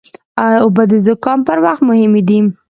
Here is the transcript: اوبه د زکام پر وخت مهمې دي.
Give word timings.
اوبه 0.63 0.83
د 0.91 0.93
زکام 1.05 1.39
پر 1.47 1.57
وخت 1.65 1.81
مهمې 1.89 2.21
دي. 2.27 2.39